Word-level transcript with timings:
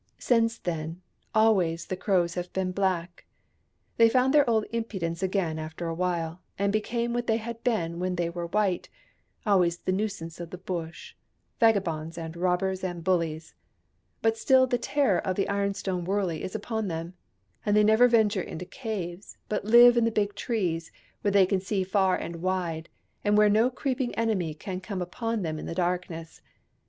Since 0.17 0.57
then, 0.57 0.99
always 1.35 1.85
the 1.85 1.95
Crows 1.95 2.33
have 2.33 2.51
been 2.53 2.71
black. 2.71 3.27
They 3.97 4.09
found 4.09 4.33
their 4.33 4.49
old 4.49 4.65
impudence 4.71 5.21
again 5.21 5.59
after 5.59 5.85
a 5.87 5.93
while, 5.93 6.41
and 6.57 6.73
became 6.73 7.13
what 7.13 7.27
they 7.27 7.37
had 7.37 7.63
been 7.63 7.99
when 7.99 8.15
they 8.15 8.27
were 8.27 8.47
white— 8.47 8.89
always 9.45 9.77
the 9.77 9.91
nuisances 9.91 10.39
of 10.39 10.49
the 10.49 10.57
Bush, 10.57 11.13
vagabonds 11.59 12.17
and 12.17 12.35
robbers 12.35 12.83
and 12.83 13.03
bullies. 13.03 13.53
But 14.23 14.39
still 14.39 14.65
the 14.65 14.79
terror 14.79 15.19
of 15.19 15.35
the 15.35 15.47
ironstone 15.47 16.03
wurley 16.03 16.41
is 16.41 16.55
upon 16.55 16.87
them, 16.87 17.13
and 17.63 17.77
they 17.77 17.83
never 17.83 18.07
venture 18.07 18.41
into 18.41 18.65
caves, 18.65 19.37
but 19.49 19.65
live 19.65 19.97
in 19.97 20.05
the 20.05 20.09
big 20.09 20.33
trees, 20.33 20.91
where 21.21 21.31
they 21.31 21.45
can 21.45 21.61
see 21.61 21.83
far 21.83 22.15
and 22.17 22.37
wide, 22.37 22.89
and 23.23 23.37
where 23.37 23.49
no 23.49 23.69
creeping 23.69 24.15
enemy 24.15 24.55
can 24.55 24.81
come 24.81 24.99
upon 25.03 25.43
them 25.43 25.59
in 25.59 25.67
the 25.67 25.75
darkness. 25.75 26.41